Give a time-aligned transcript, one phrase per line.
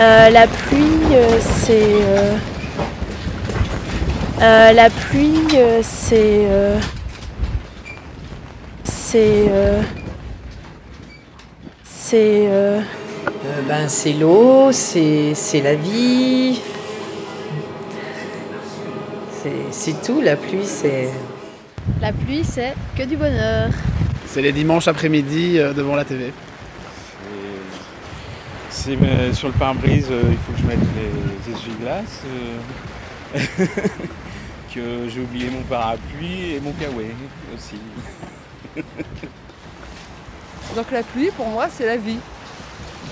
[0.00, 1.82] Euh, la pluie, euh, c'est.
[1.82, 2.36] euh,
[4.40, 6.46] euh, la pluie, euh, c'est.
[6.46, 6.78] euh,
[8.84, 9.46] c'est.
[9.48, 9.82] euh,
[11.84, 12.46] c'est.
[12.48, 12.80] euh,
[13.26, 16.60] Euh, ben, c'est l'eau, c'est c'est la vie.
[19.42, 21.08] C'est- C'est tout, la pluie, c'est...
[22.02, 23.68] La pluie, c'est que du bonheur.
[24.26, 26.32] C'est les dimanches après-midi euh, devant la TV.
[28.80, 28.96] C'est
[29.34, 32.22] sur le pare-brise, euh, il faut que je mette les essuie-glaces.
[33.34, 33.40] euh,
[34.74, 37.10] que j'ai oublié mon parapluie et mon kawaii
[37.54, 37.74] aussi.
[40.76, 42.18] Donc la pluie, pour moi, c'est la vie.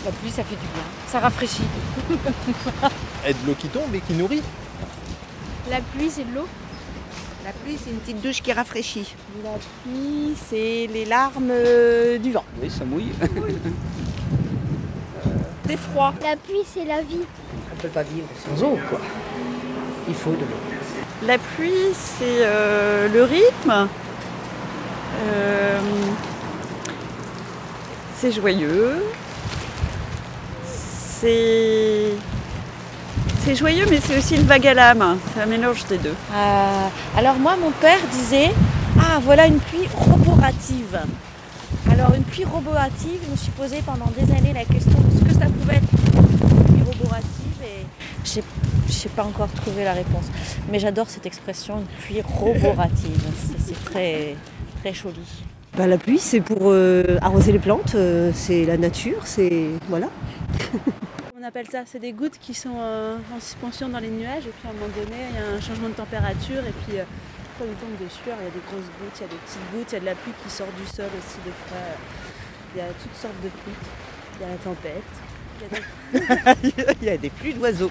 [0.04, 0.84] La pluie, ça fait du bien.
[1.08, 1.64] Ça rafraîchit.
[3.26, 4.42] Et de l'eau qui tombe et qui nourrit.
[5.68, 6.46] La pluie, c'est de l'eau.
[7.44, 9.16] La pluie, c'est une petite douche qui rafraîchit.
[9.42, 12.44] La pluie, c'est les larmes euh, du vent.
[12.62, 13.10] Oui, ça mouille.
[15.68, 16.12] C'est froid.
[16.22, 17.24] La pluie, c'est la vie.
[17.72, 19.00] On peut pas vivre sans eau, quoi.
[20.08, 21.26] Il faut de l'eau.
[21.26, 23.88] La pluie, c'est euh, le rythme.
[25.22, 25.80] Euh,
[28.16, 29.02] c'est joyeux.
[30.64, 32.12] C'est.
[33.44, 35.18] C'est joyeux, mais c'est aussi une vague à l'âme.
[35.32, 36.14] C'est un mélange des deux.
[36.34, 38.50] Euh, alors moi, mon père disait,
[38.98, 40.98] ah voilà une pluie roborative.
[41.90, 45.24] Alors une pluie roborative, je me suis posé pendant des années la question de ce
[45.24, 47.86] que ça pouvait être une pluie roborative et
[48.24, 48.42] j'ai
[48.88, 50.26] j'ai pas encore trouvé la réponse.
[50.70, 53.20] Mais j'adore cette expression, une pluie roborative.
[53.36, 54.36] C'est- C'est très
[54.80, 55.20] très joli.
[55.76, 59.66] Bah, la pluie, c'est pour euh, arroser les plantes, euh, c'est la nature, c'est.
[59.88, 60.08] Voilà.
[61.38, 64.52] On appelle ça, c'est des gouttes qui sont euh, en suspension dans les nuages et
[64.58, 66.96] puis à un moment donné, il y a un changement de température et puis
[67.62, 69.36] euh, il tombe des sueurs, il y a des grosses gouttes, il y a des
[69.36, 71.78] petites gouttes, il y a de la pluie qui sort du sol aussi des fois.
[72.74, 73.72] Il y a toutes sortes de pluies.
[74.38, 75.12] Il y a la tempête.
[75.58, 77.90] Il y a des, Il y a des pluies d'oiseaux.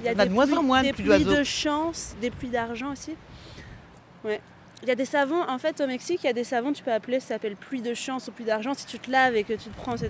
[0.00, 0.92] il y a Il y en a des de moins en pluies- moins de des
[0.92, 1.38] pluies pluies d'oiseaux.
[1.40, 3.16] de chance, des pluies d'argent aussi.
[4.24, 4.40] Ouais.
[4.82, 6.84] Il y a des savons, en fait au Mexique, il y a des savons, tu
[6.84, 9.42] peux appeler, ça s'appelle pluie de chance ou pluie d'argent si tu te laves et
[9.42, 9.96] que tu te prends.
[9.96, 10.06] ça.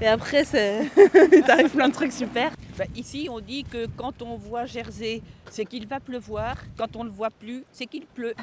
[0.00, 0.44] Et après,
[1.46, 2.50] t'arrives plein de trucs super.
[2.76, 6.56] Bah, ici, on dit que quand on voit Jersey, c'est qu'il va pleuvoir.
[6.76, 8.34] Quand on ne le voit plus, c'est qu'il pleut.